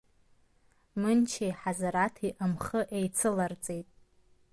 [1.01, 3.87] Мынҷеи Ҳазараҭи амхы еицыларҵеит.